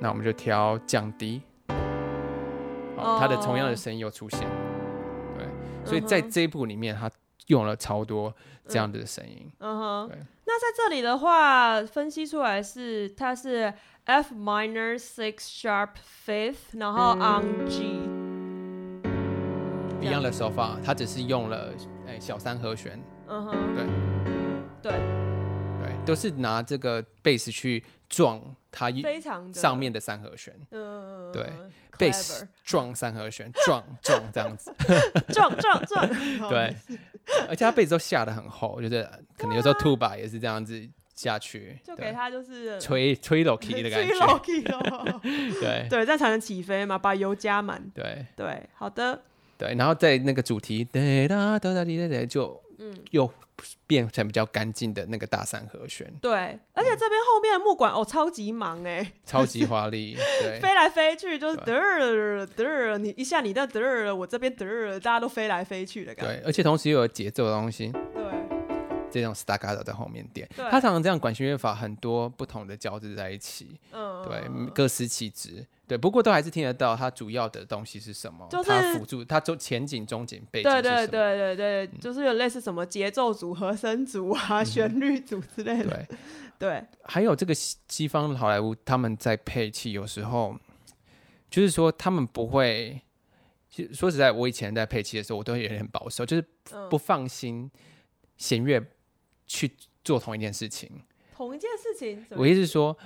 [0.00, 1.42] 那我们就调降低，
[2.96, 4.40] 好，它的同样的声音又出现，
[5.36, 5.46] 对，
[5.84, 7.10] 所以在这一部里面，它
[7.48, 8.34] 用了超多
[8.66, 10.18] 这样的声音，嗯哼，对。
[10.46, 13.72] 那在这里的话，分析出来是它是
[14.04, 15.88] F minor six sharp
[16.26, 18.00] fifth，然后 on G，
[20.00, 21.72] 一样的手法，它只是用了
[22.06, 23.56] 哎小三和弦，嗯哼，
[24.82, 24.92] 对，对，
[26.04, 28.40] 都是拿这个贝斯去撞
[28.70, 28.90] 它
[29.52, 31.50] 上面的三和弦，嗯，对，
[31.98, 34.74] 贝斯撞三和弦，撞撞这样子，
[35.32, 36.08] 撞撞撞，
[36.48, 36.74] 对。
[37.48, 39.02] 而且他被子都下的很厚，就是
[39.38, 42.12] 可能有时候 tuba 也是这样子下去，就给。
[42.12, 44.12] 他就是吹吹 low key 的感觉，
[45.58, 49.22] 对对，这样才能起飞嘛，把油加满，对对，好的，
[49.56, 53.04] 对，然后在那个主题哒哒哒哒哒哒就嗯。
[53.10, 53.32] 又。
[53.86, 56.32] 变成比较干净的那个大三和弦，对，
[56.72, 68.24] 而且这边后面的木管哦，超级忙哎， 超级华丽，对，飞来飞去就是嘚儿嘚儿，你一下你那嘚儿，我这边嘚儿，大家都飞来飞去的感觉，对，而且同时又有节奏的东西，对，
[69.14, 74.42] 这种 staccato 在后面点，他常常这样管弦乐法很多不同的交织在一起，嗯，对，
[74.74, 75.64] 各司其职。
[75.86, 80.68] 对，不过都还是听得到它主要的东西是什么，就是、它辅助它中前景、中景、背景。
[80.68, 85.90] 对对对对对，嗯、就是有类似什么节奏组、和 声组啊、嗯、旋律组之类的。
[85.90, 86.18] 对
[86.58, 90.56] 对，还有这个西西方好莱坞他们在配器，有时候
[91.50, 93.00] 就是说他们不会，
[93.70, 96.44] 其实说实在，我以前在配器的时候，我都有点保守，就是
[96.88, 97.70] 不放心
[98.38, 98.82] 弦乐
[99.46, 99.70] 去
[100.02, 100.90] 做同一件事情。
[101.34, 102.96] 同一件事情，我意思是说。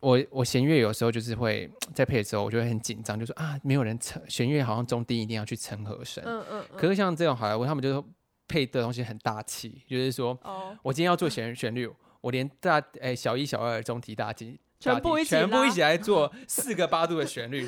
[0.00, 6.22] 我我弦乐有时候就是会 在配的时候，我就会很紧张，就说啊，没有人成弦乐，好像中低一定要去成和声。
[6.26, 6.64] 嗯嗯。
[6.76, 8.04] 可是像这种好莱坞，他们就
[8.46, 17.66] 配的东西很大气，就是说，哦，我今天要做弦旋律，我连大哎小一、小二、中提、大提全部一起全部一起来做 四个八度的旋律，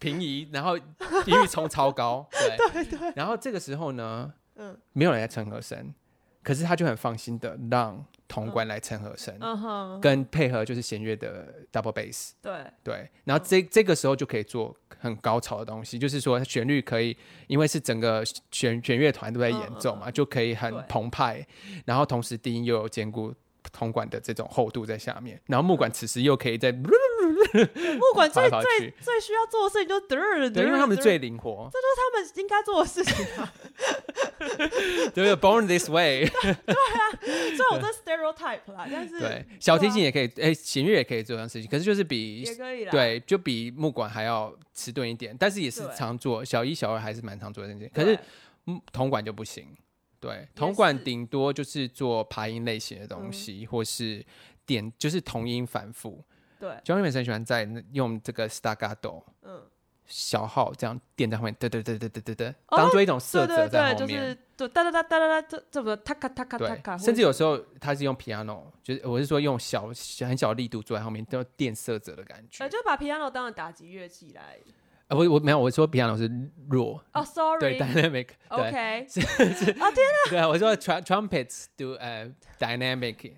[0.00, 0.82] 平移，然后音
[1.40, 3.12] 域冲超高，对 对对。
[3.14, 5.94] 然后这个时候呢，嗯，没有人来撑和声，
[6.44, 8.04] 可是他就很放心的让。
[8.26, 17.16] 铜管来撑和声，嗯哼，跟配合就是弦乐的 double bass，对对，然后这这个时候就可以做很高潮的东西，就是说旋律可以，
[17.48, 21.46] 因为是整个弦弦乐团都在演奏嘛，就可以很澎湃，
[21.84, 23.32] 然后同时低音又有兼顾
[23.70, 26.72] 铜管的这种厚度在下面，然后木管此时又可以在。
[27.96, 33.52] 木管最最最需要做的事情就是，对，因为他们最灵活，这就是他们应该做的事情啊。
[35.14, 36.28] 对， Born this way。
[36.34, 48.18] 对啊，虽然我这 stereotype 啦，但是对小提琴也可以，哎，弦乐也可以做这样事情，可是就是比也可以对，就比木管还要迟钝一点，但是也是常做，小一、小二还是蛮常做的这件，可是
[48.92, 49.66] 铜管就不行，
[50.20, 54.24] 对，铜管顶多就是做爬音类型的东西，或是
[54.66, 56.24] 点就是同音反复。
[56.64, 59.60] 对，John Williams 很喜欢在用这个 staccato，嗯，
[60.06, 69.88] 小号这样垫在后面，对对对对对对对，当做一种色泽在后面，对，哒哒哒哒哒哒，这这不塔卡塔卡塔卡，甚至有时候他是用 piano，就是我是说用小
[70.20, 74.58] 很小的力度坐在后面，都要垫色泽的感觉，就把 piano 当成打击乐器来，
[75.08, 76.30] 呃，我我没有，我说 piano 是
[76.70, 83.34] 弱，哦，sorry，对，dynamic，OK， 是是，哦天哪，对啊，我说 trumpets do 呃 dynamic。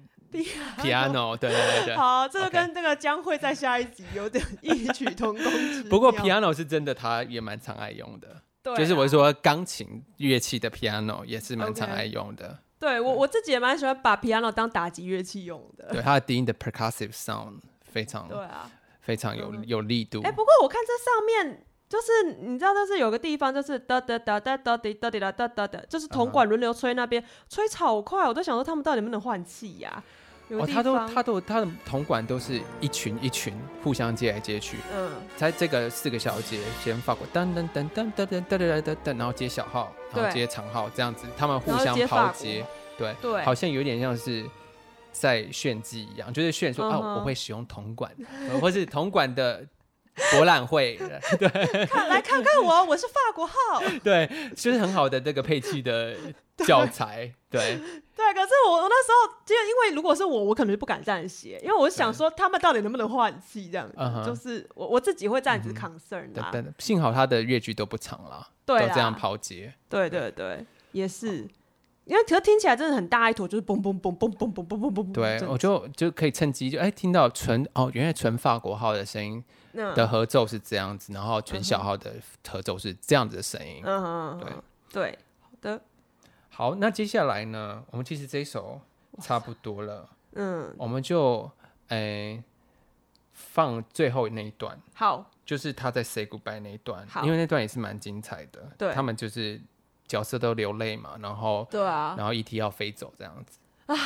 [0.79, 5.53] Piano， 对对对对，好，这个跟那个将会在下一集有点异曲同工。
[5.89, 8.43] 不过 Piano 是真的，他也蛮常爱用的。
[8.63, 12.59] 对，就是我说钢琴乐器的 Piano 也是蛮常爱用的。
[12.79, 15.89] 对我我自己也蛮喜欢把 Piano 当打击乐器用的。
[15.93, 18.71] 对，它的低音的 percussive sound 非常对啊，
[19.01, 20.21] 非常有有力度。
[20.23, 30.03] 哎，不过我看这上面就是你知道，就是有个地方就是哒哒哒哒哒滴哒滴哒哒哒哒，就是铜管轮流吹那边吹超快，我都想说他们到底能不能换气呀？
[30.51, 42.65] 哦，他都他都他的铜管都是一群一群互相接来接去，嗯，在这个四个小节先放过噔噔噔噔噔噔噔噔噔噔，然后接小号，然后接长号，这样子他们互相抛接，
[42.97, 44.49] 对对，好像有点像是
[45.11, 48.11] 在炫技一样，就是炫说啊，我会使用铜管，
[48.61, 49.67] 或是铜管的
[50.33, 50.99] 博览会，
[51.39, 51.49] 对，
[51.87, 53.55] 看来看看我，我是法国号，
[54.03, 56.17] 对， 就是很好的这个配器的
[56.67, 57.79] 教材，对。
[58.17, 66.43] 对，可是我我那时候就因为如果是我，我可能就不敢这样写，因为我想说他们到底能不能换气这样子，就是我我自己会这样子 concern 的。
[66.51, 69.73] 但，幸好他的乐句都不长了，对，都这样抛接。
[69.91, 71.47] 对对对，也是。
[72.07, 75.13] 因为可是听起来真的很大一坨，就是嘣嘣嘣嘣嘣嘣嘣嘣嘣。
[75.13, 79.43] 对，我就就可以趁机就哎听到纯哦，原来纯法国号的声音
[79.77, 82.15] 的合奏是这样子，然后全小号的
[82.49, 83.83] 合奏是这样子的声音。
[83.85, 84.63] 嗯嗯，
[84.93, 85.83] 对对，好的。
[86.49, 88.81] 好，那接下来呢，我们其实这一首
[89.21, 90.09] 差不多了。
[90.35, 91.51] 嗯，我们就
[91.89, 92.43] 哎
[93.33, 94.81] 放最后那一段。
[94.95, 98.71] 好，就是他在 say goodbye 那一段，因为那段也是蛮精彩的。
[98.79, 99.61] 对，他们就是。
[100.09, 102.59] 角色都流泪嘛，然后对啊，然后 E.T.
[102.59, 103.97] 要飞走这样子，哎，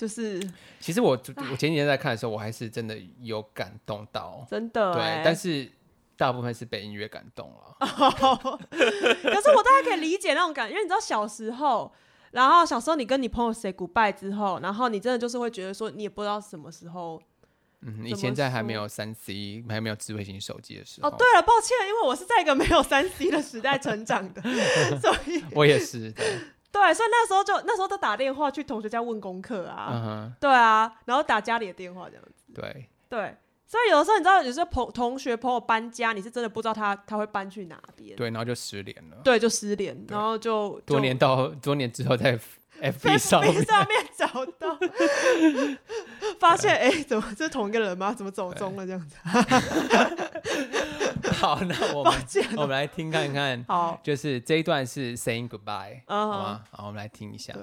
[0.00, 0.40] 就是
[0.80, 5.70] 其实我我前几天在看的时候，我还是真的有感动到，真的对，但是
[6.16, 7.76] 大部分是被音乐感动了。
[7.80, 11.92] 可是我大概可以理解那种感觉，因为你知道小时候，
[12.30, 17.20] 然后小时候你跟你朋友 say goodbye 之后，然后你真的就是会觉得说，你也不知道什么时候。
[17.82, 21.08] 嗯，以前在还没有三 C，还没有智慧型手机的时候。
[21.08, 24.42] 哦，对了，抱歉，因为我是在一个没有三 C 的时代成长的，
[25.00, 26.12] 所以我也是。
[26.12, 26.38] 对，
[26.72, 32.52] 对，所以那时候就那时候都打电话去同学家问功课啊，嗯，对啊，然后打家里的电话这样子。
[32.54, 38.16] 对对，所以有的时候你知道，有时候朋同学朋友搬家，你是真的不知道他他会搬去哪边。
[38.16, 39.16] 对，然后就失联了。
[39.24, 42.38] 对，就失联，然后就多年到多年之后再。
[42.80, 44.26] FB 上面上面找
[44.58, 44.78] 到，
[46.40, 48.12] 发现哎、欸，怎么这是同一个人吗？
[48.12, 49.16] 怎么走中了这样子？
[51.32, 52.12] 好，那我们
[52.56, 56.30] 我们来听看看，好，就是这一段是 saying goodbye，、uh.
[56.30, 56.62] 好吗？
[56.70, 57.52] 好，我们来听一下。
[57.52, 57.62] 对。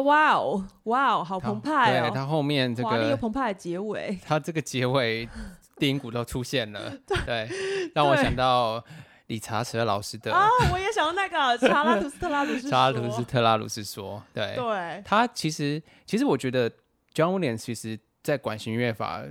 [0.00, 2.08] 啊，哇哦，哇哦，好澎湃哦！
[2.08, 5.28] 对，他后面这个华丽又澎湃的结尾， 它这个结尾
[5.76, 6.92] 电影鼓都出现了，
[7.26, 7.48] 对，
[7.94, 8.82] 让我想到
[9.28, 16.70] 理查舍老师的啊，我也想到那个查拉图斯特拉鲁斯，查拉图斯特拉鲁斯 说，对，对，他其实其实我觉得
[17.14, 19.22] John Williams 其实在管弦乐法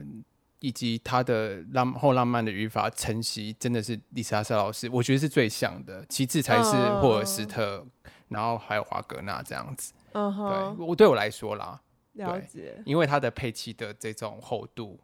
[0.61, 9.93] 以及他的浪后浪漫的语法晨曦，真的是理查舍老师，我觉得是最像的，其次才是霍尔斯特，嗯、然后还有华格纳这样子。
[10.13, 11.81] 嗯哼，对我对我来说啦，
[12.13, 14.99] 了解，对，因为它的配器的这种厚度，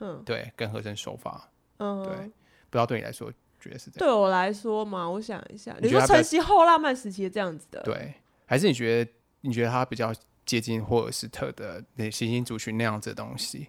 [0.00, 4.08] 嗯，对，跟和声手法，嗯，对，不知道对你来说觉得是这样？
[4.08, 8.14] 对我来说嘛，我想一下，你说晨曦后浪漫时期的这样子的，对，
[8.46, 10.12] 还是你觉得你觉得他比较
[10.44, 13.68] 接近霍尔斯特的那行星族群那样子的东西？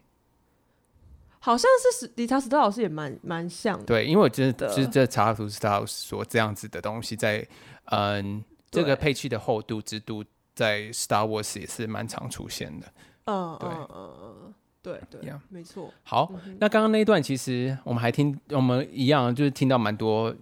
[1.39, 7.47] 好像是史理查史特老师也蛮蛮像的，对，因为我觉得就是这查尔图斯特老师说这样子的东西在
[7.91, 10.23] 嗯这个配器的厚度、之度。
[10.55, 12.87] 在 Star Wars 也是蛮常出现的，
[13.25, 15.91] 嗯，对，嗯对对，没错。
[16.03, 20.33] 好，那刚刚那一段其实我们还听，我们一样就是听到蛮多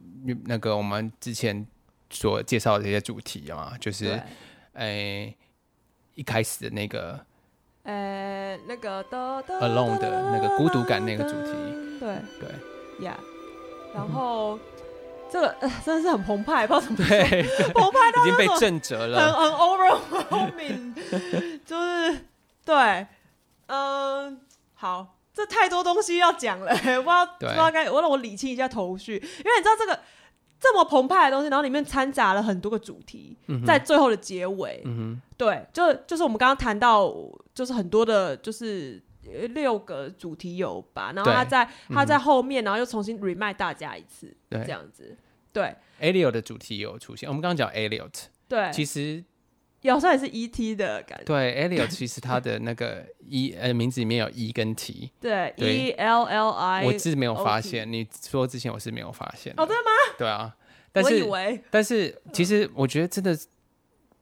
[0.46, 1.66] 那个我们之前
[2.10, 4.22] 所介绍的这些主题啊，就是，
[4.74, 5.36] 诶，
[6.14, 7.20] 一开始的那个，
[7.84, 11.52] 呃，那个 Alone 的那个孤独感那个主题，
[12.00, 13.18] 对对呀，
[13.96, 14.60] 然后。
[15.34, 16.98] 这个真的是很澎湃，不知道怎么
[17.74, 20.94] 澎湃到已经被震折了，很很 overwhelming，
[21.66, 22.20] 就是
[22.64, 23.08] 对，
[23.66, 24.40] 嗯，
[24.76, 30.00] 好，这太多东西要讲了， 不知道不知道该我让我理清一下头绪，因为你知道这个
[30.60, 37.12] 这么澎湃的东西，然后里面掺杂了很多个主题，在最后的结尾，嗯、对，就就是我们刚刚谈到，
[37.56, 39.02] 就是很多的，就是
[39.50, 45.18] 六个主题有吧，然后他在他在后面，然后又重新 remind 大家一次，这样子。
[45.52, 47.30] 对，Elliot 的主题有出现。
[47.30, 48.12] 我们刚刚讲 Elliot，
[48.48, 49.24] 对，其实
[49.82, 50.76] 有时候也是 E.T.
[50.76, 51.26] 的感觉。
[51.26, 56.86] 对，Elliot 其实他的那个 E 呃名字里面有 E 跟 T，对，E L L I。
[56.86, 59.54] 我是没有发现，你说之前我是没有发现。
[59.58, 59.92] 哦，对吗？
[60.18, 60.56] 对啊，
[60.92, 61.28] 但是
[61.70, 63.38] 但是其实我觉得真的，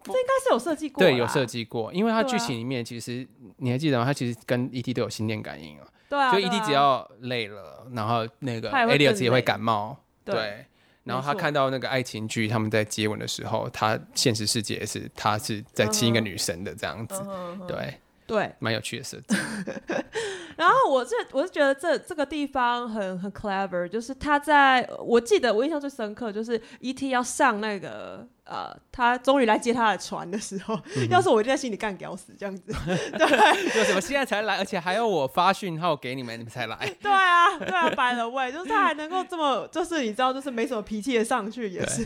[0.03, 3.27] 这应该是有设计过，对，有设计过，因为它剧情里面其实
[3.57, 4.05] 你还记得吗？
[4.05, 4.93] 它其实跟 E.T.
[4.93, 5.87] 都有心电感应啊。
[6.09, 6.59] 对啊，就 E.T.
[6.65, 10.65] 只要累了，然后那个 Elliot 也会感冒，对。
[11.03, 17.19] 然后他看到那个爱情剧，他们在接吻的时候，他现实世界也是他是在亲一个女生的这样子，
[17.67, 17.95] 对
[18.31, 19.35] 对，蛮有趣的设计。
[20.57, 27.09] 然后我这我是觉得这这个地方很很 clever，就是他在我记得我印象最深刻就是 E.T.
[27.09, 28.27] 要上那个。
[28.43, 32.63] 呃，他终于来接他的船的时候，嗯、要是我就在心里干屌死这样子，
[33.17, 36.75] 对，有什么现在才来，而且还要我发讯号给你们，你们才来？
[37.01, 42.01] 对啊，对啊，by the way，就是他还能够这么，就是你知道，就是没什么脾气的上去， 也是，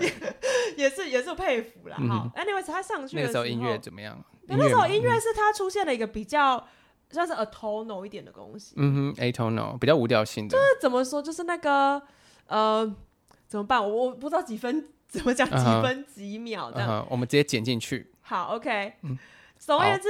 [0.00, 0.10] 也
[0.76, 1.96] 也是也是佩服啦。
[2.08, 4.18] 好，anyways，他上去那个时候音乐怎么样？
[4.58, 6.66] 那时候音乐是它出现了一个比较
[7.10, 12.00] 像是 atonal 一点的东西，嗯哼，atonal 比较无调性的，就是怎么说，就是那个
[12.46, 12.94] 呃，
[13.48, 13.82] 怎么办？
[13.82, 14.88] 我我不知道几分。
[15.12, 15.46] 怎么讲？
[15.46, 17.00] 几分几秒这样？Uh huh.
[17.00, 17.06] uh huh.
[17.10, 18.10] 我们直接剪进去。
[18.22, 18.94] 好，OK。
[19.02, 19.18] 嗯，
[19.58, 20.08] 总而言之，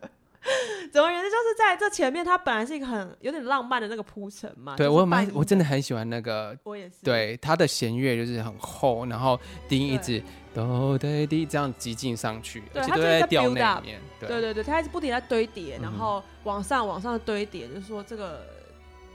[0.90, 4.76] 总而言之，就是在这前面，它本来是一个很有点浪漫的那个铺陈嘛。
[4.76, 6.56] 对我蛮，我真的很喜欢那个。
[6.62, 6.94] 我也是。
[7.02, 9.38] 对，它的弦乐就是很厚，然后
[9.68, 10.22] 低音一直
[10.54, 14.00] 哆对滴这样激进上去，对，它就在掉那里面。
[14.20, 18.40] 对对对，它一直不停在堆叠，然后往上往上堆叠，就是说这个。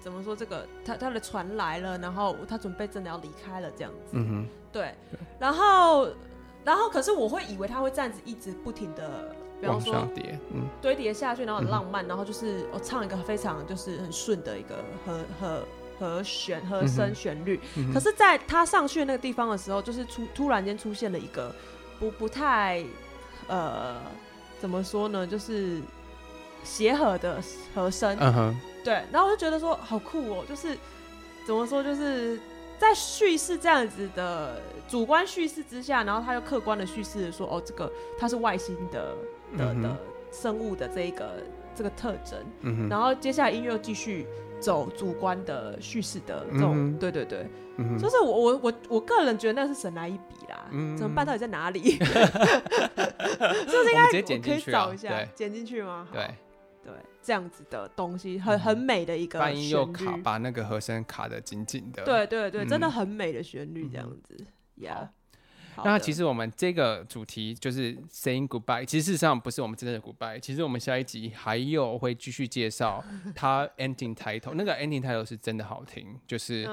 [0.02, 0.34] 怎么说？
[0.34, 4.12] 这个他他的船来了，然后他准备真的要离开了，这样子。
[4.14, 4.48] 嗯哼。
[4.72, 4.96] 对。
[5.38, 6.08] 然后，
[6.64, 14.76] 然后，可是我会以为他会这样子一直不停的，比方说叠，嗯，堆叠下去，然后很浪漫，然后就是我唱一个非常就是很顺的一个
[15.06, 15.64] 和和
[16.00, 17.60] 和弦和声旋律。
[17.94, 21.54] 可是，在他上去的那个地方的时候，就是出突然间出现了一个
[22.00, 22.84] 不不太
[23.48, 23.98] 呃，
[24.60, 25.28] 怎么说呢？
[25.28, 25.82] 就是
[26.64, 27.42] 协和的
[27.76, 28.16] 和声。
[28.20, 28.60] 嗯哼。
[28.82, 30.76] 对，然后我就觉得说好酷哦，就是
[31.46, 32.40] 怎么说，就是
[32.80, 39.14] 在叙事这样子的主观叙事之下，然后他又客观的叙事说，哦，这个它是外星的
[39.58, 39.98] 的的
[40.32, 41.44] 生物的这一个
[41.76, 44.26] 这个特征，嗯、哼然后接下来音乐又继续
[44.60, 47.48] 走主观的叙事的这种，嗯、对对对，
[47.78, 51.26] 嗯、就是我我我我个人觉得那是神来一笔啦，嗯、怎么办？
[51.26, 51.92] 到底在哪里？
[51.98, 56.08] 是不是应该可以找一下，剪进去吗？
[56.12, 56.28] 对。
[56.82, 62.04] 对，这样子的东西很很美的一个旋律，又卡把那个和声卡的紧紧的。
[62.06, 64.38] 对对对，真的很美的旋律，这样子。
[65.84, 70.40] 呀，那其实我们这个主题就是 saying goodbye，其实事实上不是我们真正的 goodbye。
[70.40, 73.04] 其实我们下一集还有会继续介绍
[73.36, 76.68] 它 ending title，那个 ending title 是真的好听，就是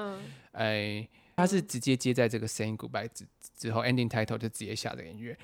[0.51, 5.37] 哎，它是直接接在这个 saying goodbye 之之后，ending title 就直接下这个音乐。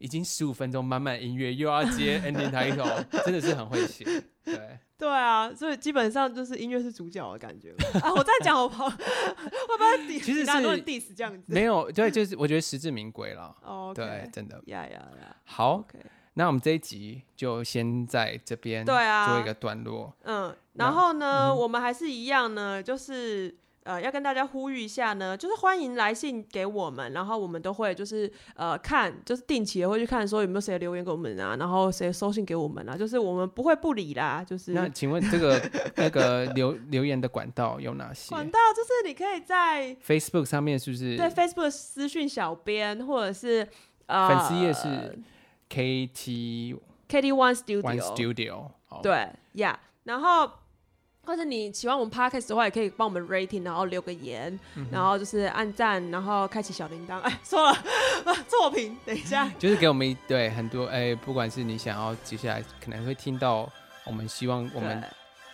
[0.00, 4.02] 已经十五分钟满满音乐，又要接 ending title，真的是很会写。
[4.42, 8.10] 对对啊，所以基本上就是音乐是主角的感觉 啊！
[8.14, 10.50] 我在讲我跑，会不会其实是
[10.82, 11.52] diss 这样子？
[11.52, 13.54] 没有，对，就是我觉得实至名归了。
[13.62, 14.60] 哦，对，真的。
[14.66, 15.36] 呀呀呀！
[15.44, 15.84] 好，
[16.34, 20.14] 那我们这一集就先在这边对啊做一个段落。
[20.22, 23.54] 嗯，然后呢，我们还是一样呢，就是。
[23.84, 34.44] 呃，要跟大家呼吁一下呢，就是欢迎来信给我们，然后我们都会就是呃看，就是定期的会去看，说有没有谁留言给我们啊，然后谁收信给我们啊，就是我们不会不理啦。
[34.46, 35.58] 就是那请问这个
[35.96, 38.28] 那个留留言的管道有哪些？
[38.28, 41.16] 管道就是你可以在 Facebook 上面是不是？
[41.16, 43.66] 对，Facebook 私讯小编，或者是
[44.06, 45.18] 呃粉丝页是
[45.70, 46.78] KT
[47.08, 48.70] KT One Studio One Studio，
[49.02, 50.59] 对呀，然后。
[51.24, 57.20] 或者你喜欢我们 podcast 的话，也可以帮我们 rating，然后留个言，嗯、然后就是按赞，然后开启小铃铛。
[57.22, 57.76] 哎，说了，
[58.48, 63.70] 作品，等一下， 就是给我们一对很多哎，不管是你想要接下来可能会听到，
[64.04, 65.02] 我们希望我们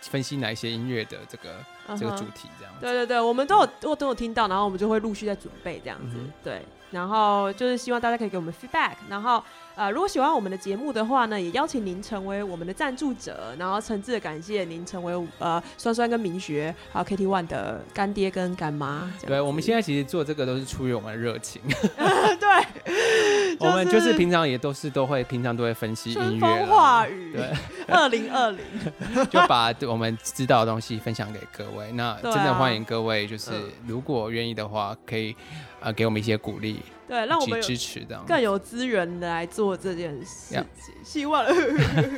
[0.01, 1.43] 分析哪一些音乐的这个
[1.76, 2.81] 对这个主题，这样子。
[2.81, 6.15] 对对对，我们都有都都有听到，然后我们就会陆续在准备这样子。
[6.17, 6.61] 嗯、对，
[6.91, 9.43] 然后就是希望大家可以给我们 feedback，然后。
[9.77, 19.07] 呃，如果喜欢我们的节目的话呢，也邀请您成为我们的赞助者，然后诚挚的感谢您成为呃酸酸跟明学还有 KT One 的干爹跟干妈。
[19.23, 21.61] 对，我们现在其实做这个都是出于我们的热情。
[21.69, 26.39] 对，我们就是平常也都是都会平常都会分析音乐。
[26.39, 27.33] 风化雨。
[27.33, 27.53] 对，
[27.87, 28.65] 二零二零
[29.29, 31.76] 就把我们知道的东西分享给各位。
[31.93, 33.51] 那真的欢迎各位，就是
[33.85, 35.35] 如果愿意的话，可以
[35.79, 36.81] 呃给我们一些鼓励。
[37.07, 40.93] 对，让我们支持的更有资源来做这件事情。
[41.05, 41.45] 希望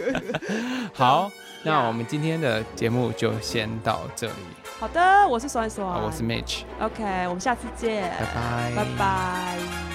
[0.94, 1.32] 好，
[1.64, 4.34] 那我们今天的节目就先到这里。
[4.80, 6.62] 好的，我是酸酸，我是 Mitch。
[6.80, 9.89] OK，我们下次见，拜拜，拜拜。